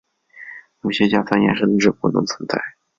[0.81, 2.59] 有些甲酸盐甚至不能存在。